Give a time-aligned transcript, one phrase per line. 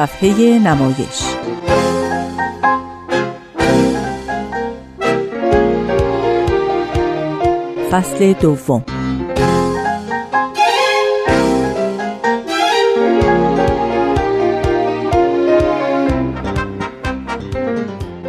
[0.00, 1.22] صفحه نمایش.
[7.90, 8.84] فصل دوم.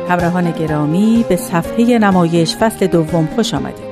[0.09, 3.90] همراهان گرامی به صفحه نمایش فصل دوم خوش آمدید.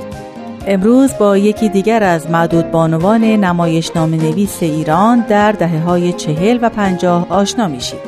[0.71, 6.59] امروز با یکی دیگر از معدود بانوان نمایش نام نویس ایران در دهه های چهل
[6.61, 7.99] و پنجاه آشنا میشید.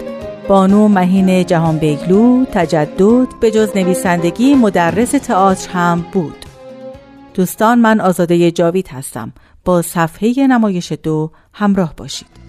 [0.48, 6.46] بانو مهین جهان بیگلو تجدد به جز نویسندگی مدرس تئاتر هم بود.
[7.34, 9.34] دوستان من آزاده جاوید هستم.
[9.66, 12.41] با صفحه نمایش دو همراه باشید.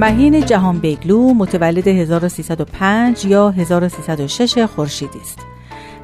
[0.00, 5.38] مهین جهان بیگلو متولد 1305 یا 1306 خورشیدی است.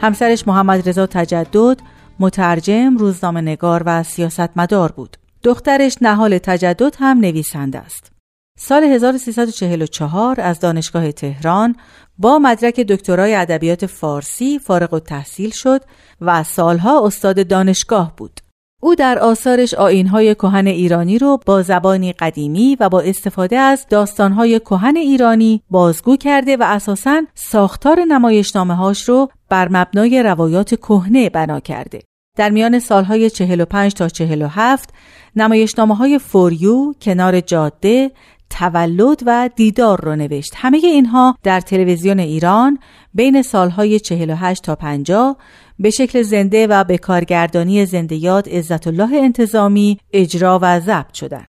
[0.00, 1.80] همسرش محمد رضا تجدد
[2.20, 5.16] مترجم، روزنامه نگار و سیاستمدار بود.
[5.42, 8.12] دخترش نهال تجدد هم نویسنده است.
[8.58, 11.76] سال 1344 از دانشگاه تهران
[12.18, 15.80] با مدرک دکترای ادبیات فارسی فارغ التحصیل شد
[16.20, 18.40] و سالها استاد دانشگاه بود.
[18.84, 24.60] او در آثارش آینهای کهن ایرانی رو با زبانی قدیمی و با استفاده از داستانهای
[24.60, 31.60] کهن ایرانی بازگو کرده و اساساً ساختار نمایشنامه هاش رو بر مبنای روایات کهنه بنا
[31.60, 32.02] کرده.
[32.36, 34.94] در میان سالهای 45 تا 47
[35.36, 38.10] نمایشنامه های فوریو، کنار جاده،
[38.54, 40.52] تولد و دیدار رو نوشت.
[40.56, 42.78] همه اینها در تلویزیون ایران
[43.14, 45.36] بین سالهای 48 تا 50
[45.78, 51.46] به شکل زنده و به کارگردانی زنده یاد عزت الله انتظامی اجرا و ضبط شدند.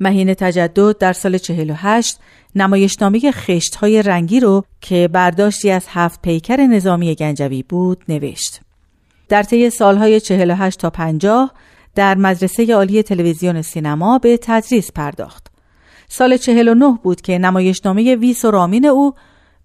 [0.00, 2.18] مهین تجدد در سال 48
[2.54, 8.60] نمایشنامه خشت های رنگی رو که برداشتی از هفت پیکر نظامی گنجوی بود نوشت.
[9.28, 11.52] در طی سالهای 48 تا 50
[11.94, 15.49] در مدرسه عالی تلویزیون سینما به تدریس پرداخت.
[16.12, 19.14] سال 49 بود که نمایشنامه ویس و رامین او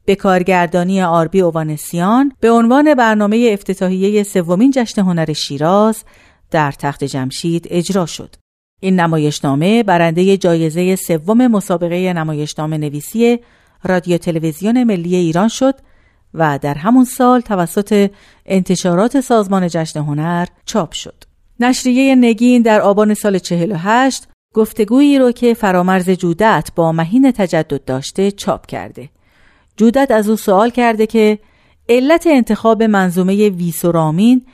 [0.06, 6.04] به کارگردانی آربی اوانسیان به عنوان برنامه افتتاحیه سومین جشن هنر شیراز
[6.52, 8.36] در تخت جمشید اجرا شد.
[8.80, 13.40] این نمایشنامه برنده جایزه سوم مسابقه نمایشنامه نویسی
[13.84, 15.76] رادیو تلویزیون ملی ایران شد
[16.34, 18.12] و در همون سال توسط
[18.46, 21.24] انتشارات سازمان جشن هنر چاپ شد.
[21.60, 28.32] نشریه نگین در آبان سال 48 گفتگویی رو که فرامرز جودت با مهین تجدد داشته
[28.32, 29.10] چاپ کرده.
[29.78, 31.40] جودت از او سوال کرده که
[31.90, 34.46] علت انتخاب منظومه ویسورامین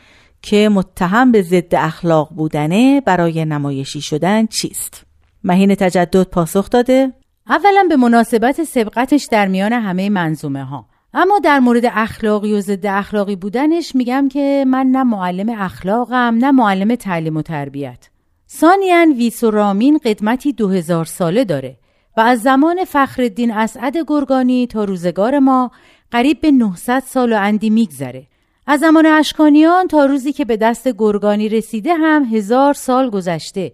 [0.42, 5.04] که متهم به ضد اخلاق بودنه برای نمایشی شدن چیست؟
[5.44, 7.14] مهین تجدد پاسخ داده
[7.48, 12.86] اولا به مناسبت سبقتش در میان همه منظومه ها اما در مورد اخلاقی و ضد
[12.86, 18.11] اخلاقی بودنش میگم که من نه معلم اخلاقم نه معلم تعلیم و تربیت
[18.54, 21.78] ثانیا ویسورامین قدمتی دو هزار ساله داره
[22.18, 25.72] و از زمان فخرالدین اسعد گرگانی تا روزگار ما
[26.12, 28.28] قریب به 900 سال و اندی میگذره.
[28.68, 33.74] از زمان اشکانیان تا روزی که به دست گرگانی رسیده هم هزار سال گذشته.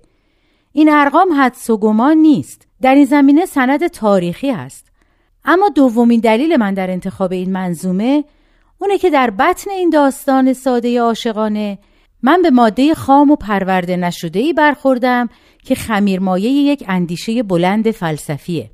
[0.72, 2.68] این ارقام حدس و گمان نیست.
[2.82, 4.88] در این زمینه سند تاریخی است.
[5.46, 8.24] اما دومین دلیل من در انتخاب این منظومه
[8.80, 11.78] اونه که در بطن این داستان ساده عاشقانه
[12.28, 15.30] من به ماده خام و پرورده نشده ای برخوردم
[15.64, 18.70] که خمیرمایه یک اندیشه بلند فلسفیه.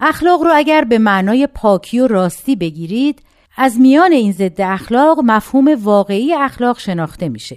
[0.00, 3.22] اخلاق رو اگر به معنای پاکی و راستی بگیرید
[3.56, 7.56] از میان این ضد اخلاق مفهوم واقعی اخلاق شناخته میشه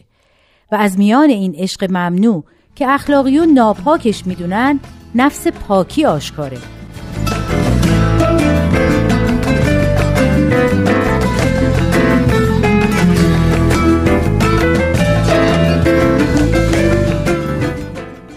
[0.71, 2.43] و از میان این عشق ممنوع
[2.75, 4.79] که اخلاقیون ناپاکش می‌دونن
[5.15, 6.57] نفس پاکی آشکاره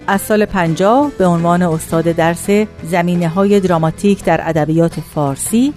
[0.08, 2.50] از سال 50 به عنوان استاد درس
[2.84, 5.74] زمینه های دراماتیک در ادبیات فارسی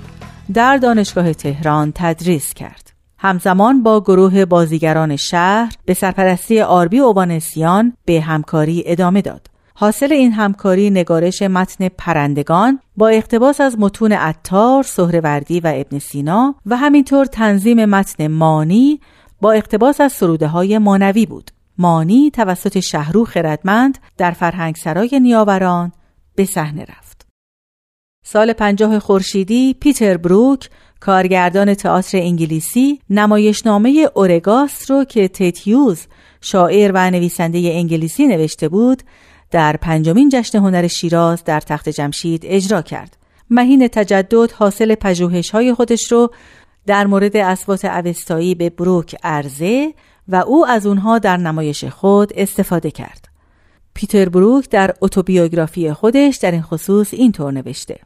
[0.54, 2.92] در دانشگاه تهران تدریس کرد.
[3.18, 9.48] همزمان با گروه بازیگران شهر به سرپرستی آربی اوبانسیان به همکاری ادامه داد.
[9.76, 16.56] حاصل این همکاری نگارش متن پرندگان با اقتباس از متون عطار، سهروردی و ابن سینا
[16.66, 19.00] و همینطور تنظیم متن مانی
[19.42, 21.52] با اقتباس از سروده های مانوی بود.
[21.82, 25.92] مانی توسط شهرو خردمند در فرهنگسرای نیاوران
[26.36, 27.28] به صحنه رفت.
[28.26, 30.70] سال پنجاه خورشیدی پیتر بروک
[31.00, 36.08] کارگردان تئاتر انگلیسی نمایشنامه اورگاس رو که تیتیوز
[36.42, 39.04] شاعر و نویسنده انگلیسی نوشته بود
[39.52, 43.18] در پنجمین جشن هنر شیراز در تخت جمشید اجرا کرد.
[43.50, 46.32] مهین تجدد حاصل پژوهش های خودش رو
[46.86, 49.94] در مورد اسوات اوستایی به بروک عرضه
[50.28, 53.28] و او از اونها در نمایش خود استفاده کرد.
[53.94, 58.00] پیتر بروک در اتوبیوگرافی خودش در این خصوص اینطور نوشته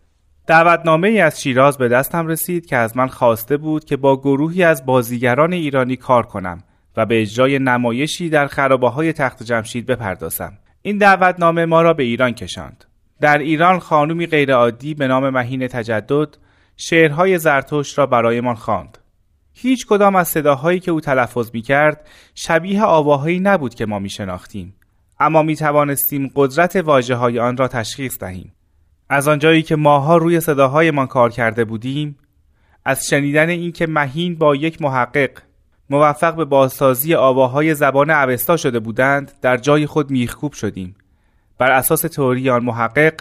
[0.47, 4.63] دعوتنامه ای از شیراز به دستم رسید که از من خواسته بود که با گروهی
[4.63, 6.63] از بازیگران ایرانی کار کنم
[6.97, 10.53] و به اجرای نمایشی در خرابه های تخت جمشید بپردازم.
[10.81, 12.85] این دعوتنامه ما را به ایران کشاند.
[13.21, 16.37] در ایران خانومی غیرعادی به نام مهین تجدد
[16.77, 18.97] شعرهای زرتشت را برایمان خواند.
[19.57, 24.09] هیچ کدام از صداهایی که او تلفظ می کرد شبیه آواهایی نبود که ما می
[24.09, 24.75] شناختیم.
[25.19, 28.53] اما می توانستیم قدرت واجه های آن را تشخیص دهیم.
[29.09, 32.17] از آنجایی که ماها روی صداهایمان کار کرده بودیم
[32.85, 35.31] از شنیدن اینکه مهین با یک محقق
[35.89, 40.95] موفق به بازسازی آواهای زبان اوستا شده بودند در جای خود میخکوب شدیم
[41.57, 43.13] بر اساس تئوری آن محقق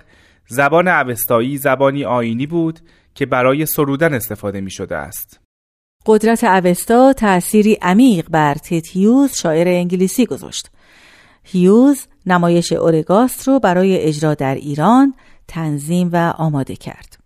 [0.46, 2.80] زبان اوستایی زبانی آینی بود
[3.14, 5.43] که برای سرودن استفاده می شده است
[6.06, 8.86] قدرت اوستا تأثیری عمیق بر تیت
[9.34, 10.70] شاعر انگلیسی گذاشت
[11.44, 15.14] هیوز نمایش اورگاست رو برای اجرا در ایران
[15.48, 17.18] تنظیم و آماده کرد.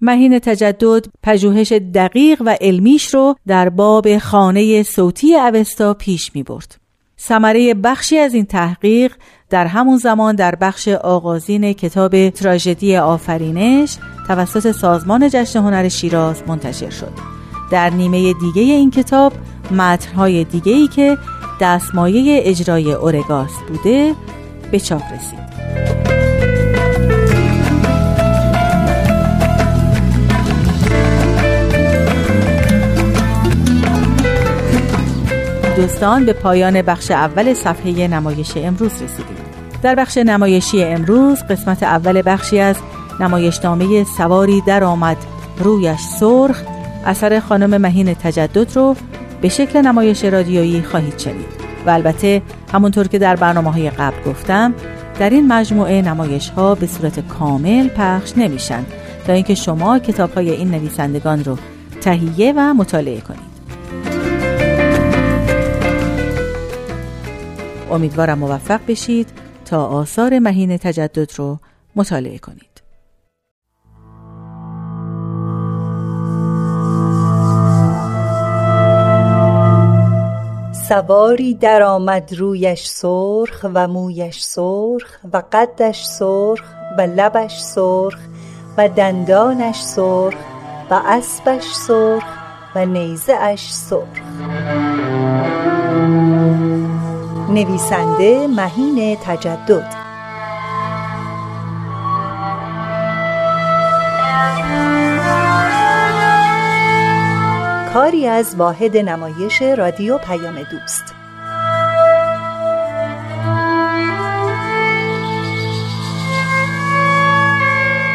[0.00, 6.76] مهین تجدد پژوهش دقیق و علمیش رو در باب خانه صوتی اوستا پیش می برد.
[7.16, 9.14] سمره بخشی از این تحقیق
[9.50, 16.90] در همون زمان در بخش آغازین کتاب تراژدی آفرینش توسط سازمان جشن هنر شیراز منتشر
[16.90, 17.35] شد.
[17.70, 19.32] در نیمه دیگه این کتاب
[19.70, 21.18] متنهای دیگه ای که
[21.60, 24.14] دستمایه اجرای اورگاست بوده
[24.72, 25.46] به چاپ رسید.
[35.76, 39.36] دوستان به پایان بخش اول صفحه نمایش امروز رسیدیم
[39.82, 42.76] در بخش نمایشی امروز قسمت اول بخشی از
[43.20, 45.16] نمایشنامه سواری در آمد
[45.58, 46.62] رویش سرخ
[47.06, 48.96] اثر خانم مهین تجدد رو
[49.40, 51.46] به شکل نمایش رادیویی خواهید شنید
[51.86, 52.42] و البته
[52.72, 54.74] همونطور که در برنامه های قبل گفتم
[55.18, 58.84] در این مجموعه نمایش ها به صورت کامل پخش نمیشن
[59.26, 61.58] تا اینکه شما کتاب های این نویسندگان رو
[62.00, 63.56] تهیه و مطالعه کنید
[67.90, 69.28] امیدوارم موفق بشید
[69.64, 71.58] تا آثار مهین تجدد رو
[71.96, 72.75] مطالعه کنید.
[80.88, 86.62] سواری درآمد رویش سرخ و مویش سرخ و قدش سرخ
[86.98, 88.18] و لبش سرخ
[88.76, 90.36] و دندانش سرخ
[90.90, 92.24] و اسبش سرخ
[92.74, 94.20] و نیزه اش سرخ.
[97.50, 100.05] نویسنده مهین تجدد.
[107.96, 111.14] کاری از واحد نمایش رادیو پیام دوست.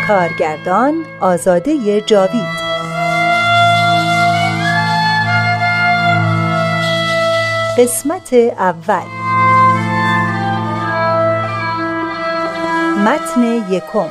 [0.07, 2.61] کارگردان آزاده جاوید.
[7.77, 9.07] قسمت اول.
[13.05, 14.09] متن یکم.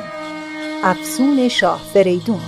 [0.83, 2.41] افسون شاه فریدون.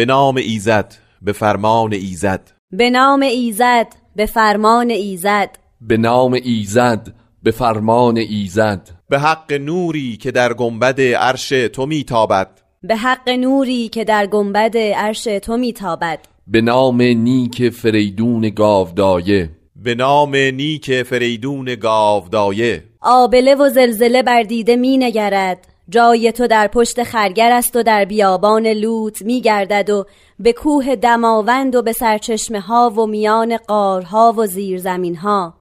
[0.00, 2.50] به نام ایزد به فرمان ایزد.
[2.72, 5.58] به نام ایزد به فرمان ایزد.
[5.80, 8.88] به نام ایزد به فرمان ایزد.
[9.08, 12.48] به حق نوری که در گنبد عرش تو میتابد.
[12.82, 16.18] به حق نوری که در گنبد عرش تو میتابد.
[16.46, 19.50] به نام نیک فریدون گاودایه.
[19.76, 22.84] به نام نیک فریدون گاودایه.
[23.00, 28.04] آبله و زلزله بر دیده می نگرد جای تو در پشت خرگر است و در
[28.04, 30.04] بیابان لوت می گردد و
[30.38, 35.54] به کوه دماوند و به سرچشمه ها و میان قارها و زیرزمین ها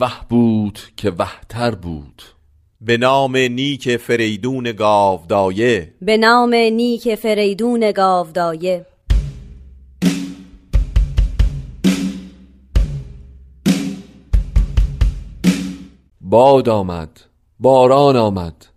[0.00, 2.22] وح بود که وحتر بود.
[2.80, 5.94] به نام نیک فریدون گاودایه.
[6.02, 8.86] به نام نیک فریدون گاودایه.
[16.20, 17.20] باد آمد
[17.60, 18.69] باران آمد.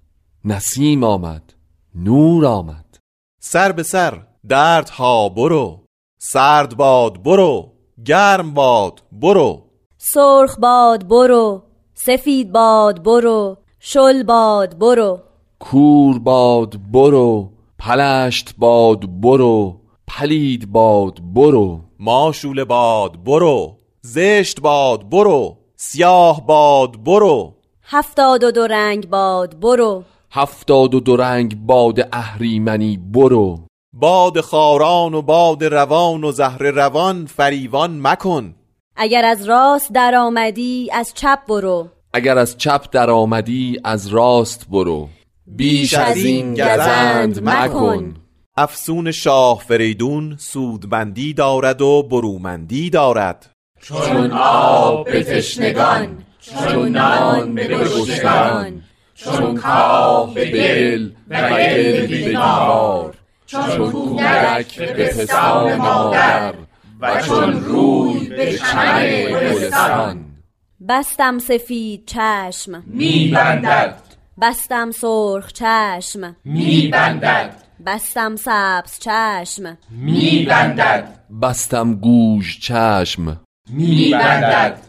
[0.46, 1.54] نسیم آمد
[1.96, 2.98] نور آمد.
[3.40, 5.80] سر به سر دردها برو
[6.18, 7.72] سرد باد برو
[8.06, 9.64] گرم باد برو.
[9.98, 15.20] سرخ باد برو سفید باد برو شل باد برو.
[15.60, 21.80] کور باد برو پلشت باد برو پلید باد برو.
[22.00, 27.54] ماشول باد برو زشت باد برو سیاه باد برو.
[27.84, 30.04] هفتاد و دو رنگ باد برو.
[30.36, 33.60] هفتاد و دو رنگ باد اهریمنی برو.
[33.94, 38.56] باد خاران و باد روان و زهر روان فریوان مکن.
[38.96, 41.88] اگر از راست در آمدی از چپ برو.
[42.14, 45.10] اگر از چپ در آمدی از راست برو.
[45.48, 48.16] بیش از این گزند مکن.
[48.58, 53.50] افسون شاه فریدون سودمندی دارد و برومندی دارد.
[53.82, 58.82] چون آب به تشنگان چون نان به گشتگان
[59.16, 63.16] چون کاه به دل و دل به دیوار
[63.46, 66.54] چون کودک به پستان مادر
[67.00, 70.26] و چون روی به چمن گلستان.
[70.90, 72.84] بستم سفید چشم.
[72.86, 73.96] میبندد
[74.42, 76.36] بستم سرخ چشم.
[76.46, 77.56] میبندد
[77.86, 79.78] بستم سبز چشم.
[79.90, 83.42] میبندد بستم گوش چشم.
[83.70, 84.80] میبندد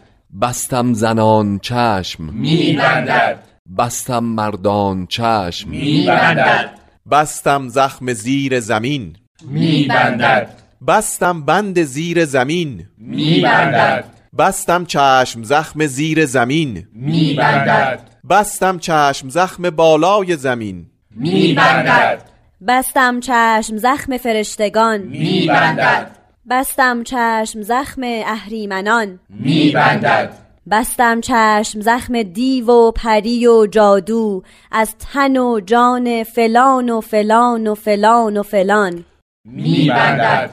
[0.41, 2.23] بستم زنان چشم.
[2.23, 5.69] میبندد بستم مردان چشم.
[5.69, 6.69] میبندد.
[7.11, 9.17] بستم زخم زیر زمین.
[9.43, 10.49] میبندد.
[10.87, 12.85] بستم بند زیر زمین.
[12.97, 14.05] میبندد.
[14.37, 16.87] بستم چشم زخم زیر زمین.
[16.93, 17.99] میبندد.
[18.29, 20.85] بستم چشم زخم بالای زمین.
[21.11, 22.21] میبندد.
[22.67, 25.01] بستم چشم زخم فرشتگان.
[25.01, 26.11] میبندد.
[26.49, 29.19] بستم چشم زخم اهریمنان.
[29.29, 30.44] میبندد.
[30.71, 37.67] بستم چشم زخم دیو و پری و جادو از تن و جان فلان و فلان
[37.67, 39.05] و فلان و فلان.
[39.45, 40.51] میبندد.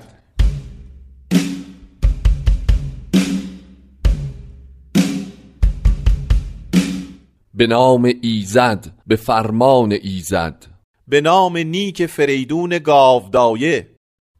[7.54, 10.66] به نام ایزد به فرمان ایزد.
[11.08, 13.88] به نام نیک فریدون گاودایه.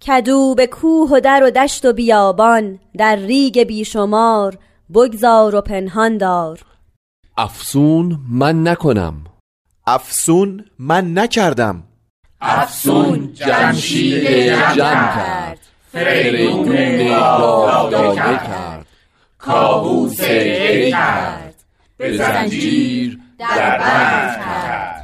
[0.06, 4.58] کدو به کوه و در و دشت و بیابان در ریگ بیشمار
[4.94, 6.58] بگذار و پنهان دار.
[7.36, 9.24] افسون من نکنم.
[9.86, 11.82] افسون من نکردم.
[12.40, 14.24] افسون جمشید
[14.76, 15.58] جمع کرد.
[15.92, 18.86] فریدون گاودایه کرد.
[19.38, 20.20] کابوس
[20.90, 21.54] کرد.
[21.96, 25.01] به زنجیر در بند کرد.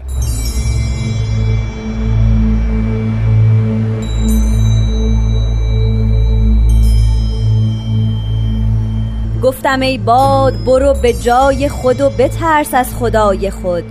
[9.48, 13.84] گفتم ای باد برو به جای خود و بترس از خدای خود.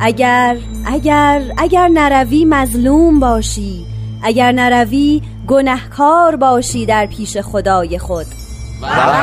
[0.00, 3.86] اگر اگر اگر نروی مظلوم باشی
[4.22, 8.26] اگر نروی گنهکار باشی در پیش خدای خود.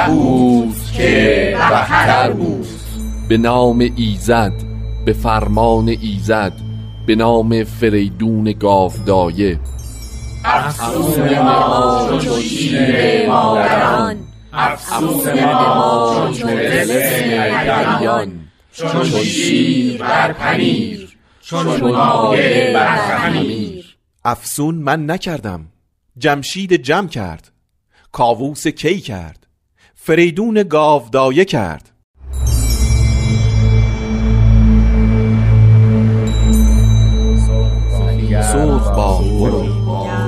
[0.07, 2.67] بود که بهتر بود.
[3.29, 4.53] به نام ایزد
[5.05, 6.53] به فرمان ایزد
[7.07, 9.59] به نام فریدون گاودایه.
[10.45, 12.09] افسون ما
[13.27, 14.24] مادران.
[14.57, 16.61] افسون ما چون
[18.71, 21.17] چون شیر بر پنیر.
[21.41, 23.97] چون مایه بر خمیر.
[24.25, 25.67] افسون من نکردم.
[26.17, 27.51] جمشید جمع کرد.
[28.11, 29.47] کاووس کی کرد.
[29.95, 31.91] فریدون گاودایه کرد.
[38.41, 39.63] سرخ باد برو.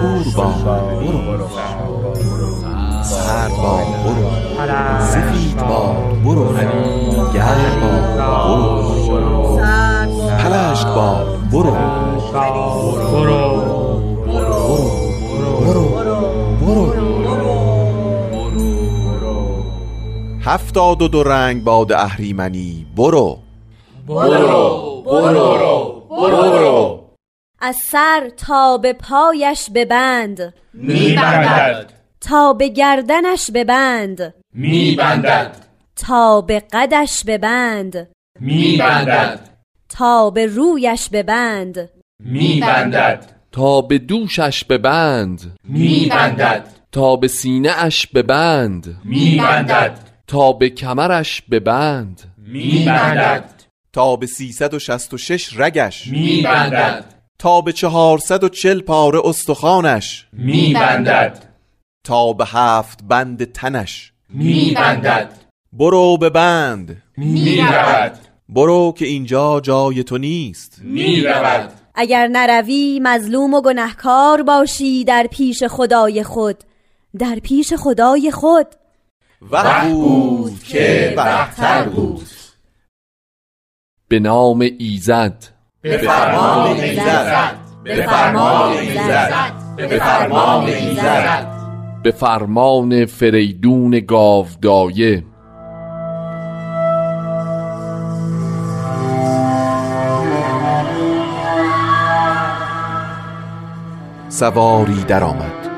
[0.02, 0.64] کور باد
[1.04, 1.77] برو.
[3.28, 4.30] سرد باد برو.
[5.02, 6.54] سفید باد برو.
[7.34, 8.18] گرم باد
[8.48, 9.58] برو.
[10.38, 11.72] پلشت باد برو.
[15.62, 15.88] برو.
[16.62, 16.94] برو.
[20.42, 22.86] هفتاد و دو رنگ باد اهریمنی.
[22.96, 23.38] برو.
[24.08, 25.02] برو.
[25.06, 26.04] برو.
[26.10, 27.04] برو.
[27.60, 30.54] از سر تا به پایش ببند.
[30.74, 31.97] میبندد.
[32.22, 34.34] تا به گردنش ببند.
[34.54, 35.56] میبندد.
[35.96, 38.08] تا به قدش ببند.
[38.40, 39.40] میبندد.
[39.90, 41.90] تا به رویش ببند.
[42.24, 43.26] میبندد.
[43.52, 45.58] تا به دوشش ببند.
[45.64, 46.68] میبندد.
[46.92, 49.02] تا به سینه اش ببند.
[49.06, 50.00] میبندد.
[50.28, 52.34] تا به کمرش ببند.
[52.38, 53.50] میبندد.
[53.94, 56.08] تا به 366 رگش.
[56.08, 57.06] میبندد.
[57.40, 60.28] تا به 440 پاره استخوانش.
[60.34, 61.47] میبندد.
[62.08, 64.12] تا به هفت بند تنش.
[64.30, 65.32] میبندد.
[65.74, 67.04] برو به بند.
[67.18, 68.12] می‌رود.
[68.50, 70.80] برو که اینجا جای تو نیست.
[70.84, 71.72] می‌رود.
[71.96, 76.64] اگر نروی مظلوم و گنهکار باشی در پیش خدای خود.
[77.20, 78.68] در پیش خدای خود.
[79.42, 82.28] وقت بود که بهتر بود.
[84.08, 85.44] به نام ایزد.
[85.82, 87.56] به فرمان ایزد.
[87.84, 89.54] به فرمان ایزد.
[89.78, 91.57] به فرمان ایزد.
[92.04, 95.24] به فرمان فریدون گاودایه.
[104.30, 105.70] سواری درآمد.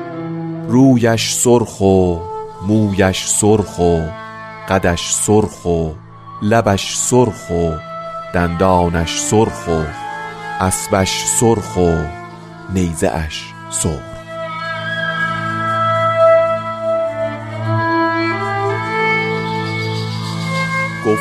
[0.68, 2.16] رویش سرخ و
[2.66, 4.00] مویش سرخ و
[4.68, 5.88] قدش سرخ و
[6.42, 7.70] لبش سرخ و
[8.34, 9.82] دندانش سرخ و
[10.60, 11.96] اسبش سرخ و
[12.74, 14.09] نیزه اش سرخ.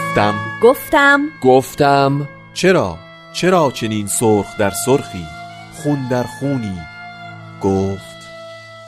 [0.09, 0.35] گفتم.
[0.63, 1.21] گفتم.
[1.43, 2.27] گفتم.
[2.53, 2.97] چرا؟
[3.33, 5.25] چرا چنین سرخ در سرخی؟
[5.73, 6.79] خون در خونی.
[7.61, 8.17] گفت.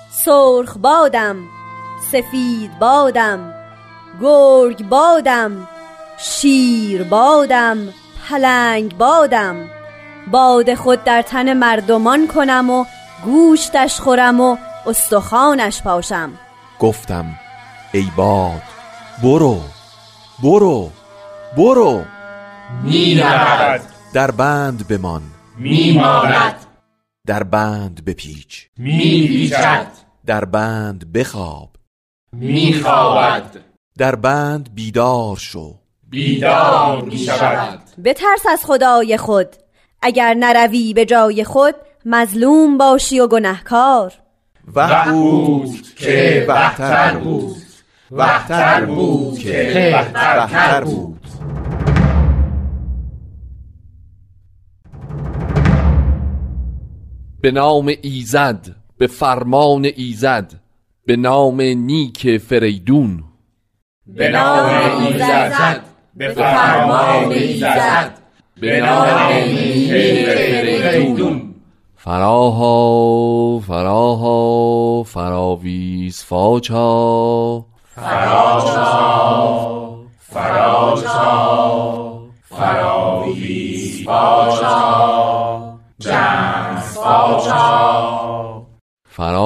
[0.09, 1.35] سرخ بادم.
[2.11, 3.53] سفید بادم.
[4.21, 5.67] گرگ بادم.
[6.17, 7.77] شیر بادم.
[8.29, 9.69] پلنگ بادم.
[10.31, 12.85] باد خود در تن مردمان کنم و
[13.25, 14.57] گوشتش خورم و
[14.87, 16.33] استخوانش پاشم.
[16.79, 17.25] گفتم.
[17.91, 18.61] ای باد
[19.23, 19.61] برو.
[20.43, 20.91] برو.
[21.57, 22.03] برو.
[22.83, 23.81] می‌رود
[24.13, 25.21] در بند بمان.
[25.57, 26.55] میماند.
[27.27, 28.67] در بند بپیچ.
[28.77, 29.87] میپیچد.
[30.25, 31.69] در بند بخواب.
[32.33, 33.43] میخوابد.
[33.97, 35.75] در بند بیدار شو.
[36.09, 37.79] بیدار می‌شود.
[38.03, 39.47] بترس از خدای خود.
[40.01, 44.13] اگر نروی به جای خود مظلوم باشی و گنهکار
[44.75, 47.55] وقت بود که بهتر بود.
[48.11, 49.51] بهتر بود که
[50.13, 51.10] بهتر بود.
[57.41, 60.53] به نام ایزد به فرمان ایزد
[61.05, 63.23] به نام نیک فریدون.
[64.07, 65.81] به نام ایزد
[66.15, 68.17] به فرمان ایزد
[68.61, 69.89] به نام نیک
[70.25, 71.55] فریدون.
[71.97, 78.71] فراها فراها فراویز فاچا فراویز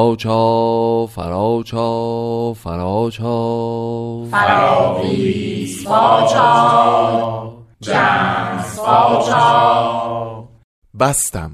[0.06, 4.26] فراچا فراچا فراچا.
[4.32, 10.50] فراویز باچا جنس باچا
[11.00, 11.52] بستم.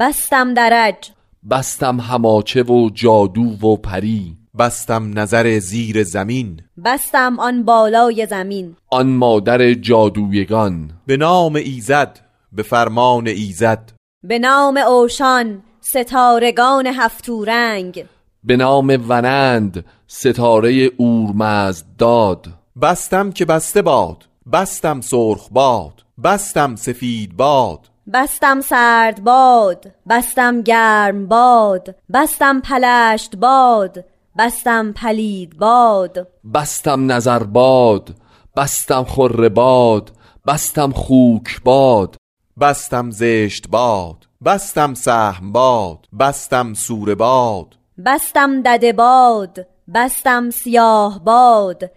[0.00, 1.10] بستم درج.
[1.50, 4.36] بستم هماچه و جادو و پری.
[4.58, 6.60] بستم نظر زیر زمین.
[6.84, 8.76] بستم آن بالای زمین.
[8.90, 10.90] آن مادر جادویگان.
[11.06, 12.20] به نام ایزد
[12.52, 13.92] به فرمان ایزد.
[14.22, 15.62] به نام اوشان.
[15.90, 18.04] ستارگان هفتورنگ
[18.44, 22.46] به نام ونند ستاره اورمزد داد.
[22.82, 27.80] بستم که بسته باد بستم سرخ باد بستم سفید باد.
[28.12, 34.04] بستم سرد باد بستم گرم باد بستم پلشت باد
[34.38, 36.28] بستم پلید باد.
[36.54, 38.14] بستم نظر باد
[38.56, 40.10] بستم خور باد
[40.46, 42.16] بستم خوک باد.
[42.60, 47.74] بستم زشت باد بستم سهم باد بستم سور باد.
[48.06, 51.90] بستم دده باد بستم سیاه باد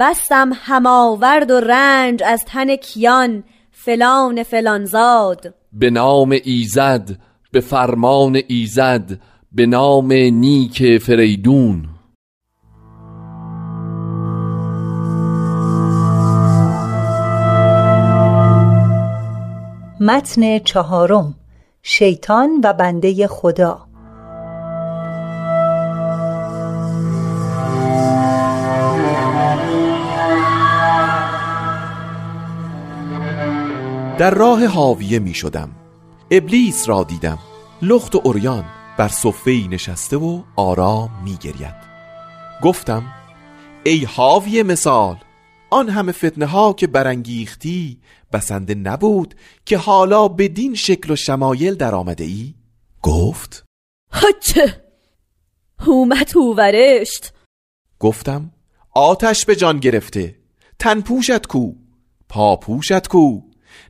[0.00, 5.54] بستم هماورد و رنج از تن کیان فلان فلانزاد.
[5.72, 7.10] به نام ایزد
[7.52, 9.20] به فرمان ایزد
[9.52, 11.93] به نام نیک فریدون.
[20.00, 21.34] متن چهارم
[21.82, 23.86] شیطان و بنده خدا.
[34.18, 35.70] در راه حاویه می شدم.
[36.30, 37.38] ابلیس را دیدم.
[37.82, 38.64] لخت و اوریان
[38.98, 41.74] بر صفهی نشسته و آرام می گرید.
[42.62, 43.02] گفتم
[43.84, 45.16] ای حاویه مثال
[45.74, 48.00] آن همه فتنه ها که برانگیختی
[48.32, 49.34] بسنده نبود
[49.64, 52.54] که حالا بدین شکل و شمایل در آمده ای؟
[53.02, 53.64] گفت.
[54.40, 54.84] چه
[55.78, 57.32] هومت هوورشت!
[57.98, 58.52] گفتم
[58.94, 60.36] آتش به جان گرفته
[60.78, 61.72] تن پوشت کو
[62.28, 63.40] پا پوشت کو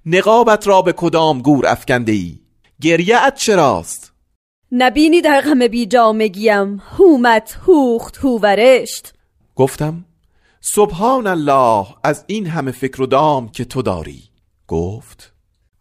[0.06, 2.38] نقابت را به کدام گور افکنده ای؟
[2.80, 4.12] گریه چراست؟
[4.72, 9.14] نبینی در غم بی جامگیم هومت هوخت هوورشت!
[9.54, 10.04] گفتم
[10.66, 14.22] سبحان الله از این همه فکر و دام که تو داری.
[14.68, 15.32] گفت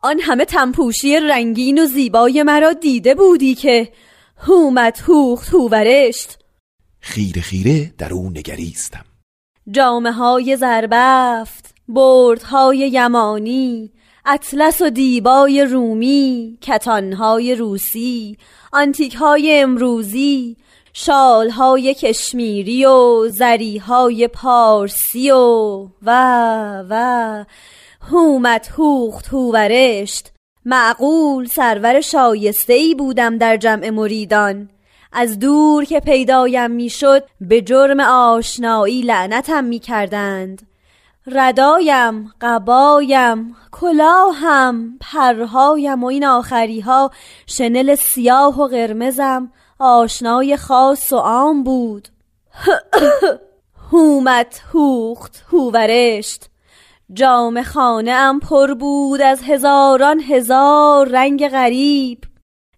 [0.01, 3.91] آن همه تنپوشی رنگین و زیبای مرا دیده بودی که
[4.37, 6.39] هومت هوخت هوورشت.
[6.99, 9.05] خیره خیره در او نگریستم.
[9.71, 13.91] جامعه های زربفت بردهای یمانی
[14.25, 18.37] اطلس و دیبای رومی کتانهای روسی
[18.73, 20.57] آنتیکهای امروزی
[20.95, 26.09] شالهای کشمیری و زریهای پارسی و و
[26.89, 27.45] و.
[28.11, 30.31] هومت هوخت هوورشت.
[30.65, 34.69] معقول سرور شایسته ای بودم در جمع مریدان.
[35.11, 40.67] از دور که پیدایم می‌شد به جرم آشنایی لعنتم می‌کردند.
[41.27, 47.11] ردایم قبایم کلاهم پرهایم و این آخری ها
[47.47, 52.07] شنل سیاه و قرمزم آشنای خاص و عام بود.
[53.91, 56.49] هومت هوخت هوورشت
[57.13, 62.23] جام خانه ام پر بود از هزاران هزار رنگ غریب.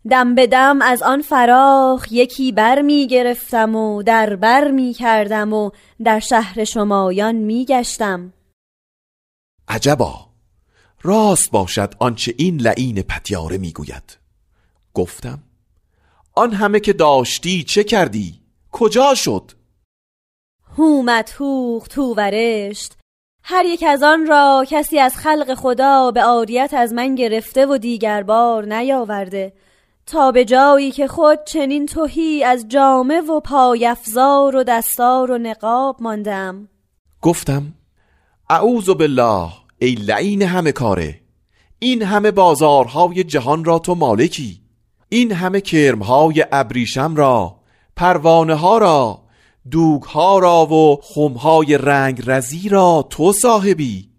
[0.10, 5.54] دم به دم از آن فراخ یکی بر می گرفتم و در بر می کردم
[5.54, 5.72] و
[6.04, 8.34] در شهر شمایان می گشتم.
[9.68, 10.26] عجبا
[11.02, 14.18] راست باشد آنچه این لعین پتیاره می گوید.
[14.94, 15.40] گفتم
[16.38, 18.40] آن همه که داشتی چه کردی؟
[18.72, 19.52] کجا شد؟
[20.78, 22.94] هومت هوخ تو ورشت.
[23.44, 27.78] هر یک از آن را کسی از خلق خدا به آریت از من گرفته و
[27.78, 29.54] دیگر بار نیاورده.
[30.06, 35.98] تا به جایی که خود چنین توهی از جامه و پایفزار و دستار و نقاب
[36.00, 36.70] ماندم.
[37.22, 37.74] گفتم
[38.50, 41.22] اعوذ بالله ای لعین همه کاره.
[41.80, 44.65] این همه بازارهای جهان را تو مالکی.
[45.10, 47.56] این همه کرمهای ابریشم را
[47.96, 49.22] پروانه ها را
[49.72, 54.10] دوگ ها را و خمهای رنگ رزی را تو صاحبی.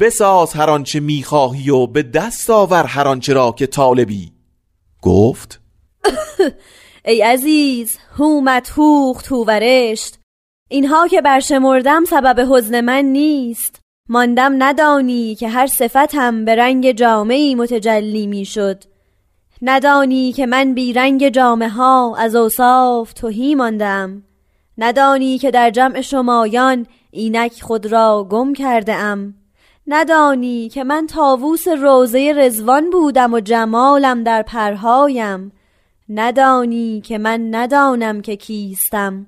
[0.00, 4.32] بساز هر آنچه می‌خواهی و به دست آور هر آنچه را که طالبی.
[5.02, 5.60] گفت
[7.04, 8.72] ای عزیز هومت
[9.24, 10.18] تو ورشت
[10.68, 13.80] اینها که برشمردم سبب حزن من نیست.
[14.08, 18.84] ماندم ندانی که هر صفتم به رنگ جامعی متجلی می‌شد.
[19.62, 24.22] ندانی که من بی رنگ جامعه ها از اوصاف توهی ماندم.
[24.78, 29.34] ندانی که در جمع شمایان اینک خود را گم کرده ام
[29.86, 35.52] ندانی که من تاووس روزه رزوان بودم و جمالم در پرهایم.
[36.08, 39.26] ندانی که من ندانم که کیستم.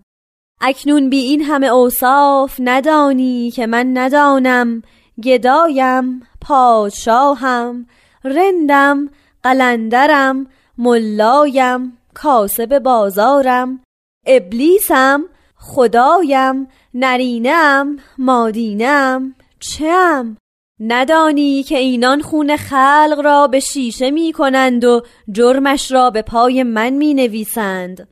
[0.60, 4.82] اکنون بی این همه اوصاف ندانی که من ندانم.
[5.24, 7.86] گدایم پادشاهم
[8.24, 9.10] رندم
[9.42, 10.46] قلندرم
[10.78, 13.80] ملایم کاسب بازارم
[14.26, 15.24] ابلیسم
[15.56, 20.36] خدایم نرینم مادینم چم؟
[20.80, 26.62] ندانی که اینان خون خلق را به شیشه می کنند و جرمش را به پای
[26.62, 28.08] من می نویسند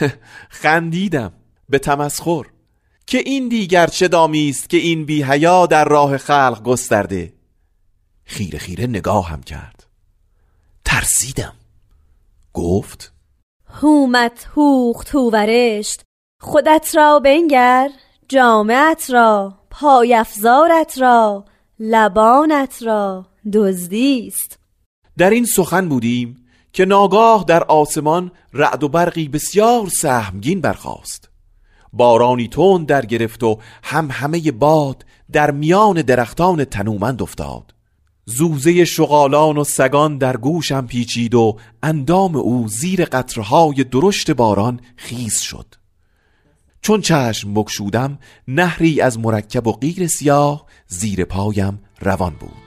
[0.62, 1.32] خندیدم.
[1.68, 2.44] به تمسخر.
[3.06, 7.32] که این دیگر چه دامی است که این بی حیا در راه خلق گسترده؟
[8.24, 9.73] خیره خیره نگاهم کرد.
[10.94, 11.52] ترسیدم
[12.52, 13.12] گفت
[13.66, 16.02] هومت هوخ توورشت
[16.40, 17.90] خودت را بنگر
[18.28, 21.44] جامعت را پایفزارت را
[21.78, 24.58] لبانت را دزدیست.
[25.18, 31.30] در این سخن بودیم که ناگاه در آسمان رعد و برقی بسیار سهمگین برخاست.
[31.92, 37.73] بارانی تند در گرفت و هم همه باد در میان درختان تنومند افتاد.
[38.26, 45.40] زوزه شغالان و سگان در گوشم پیچید و اندام او زیر قطرهای درشت باران خیز
[45.40, 45.66] شد.
[46.82, 52.63] چون چشم بکشودم نهری از مرکب و غیر سیاه زیر پایم روان بود.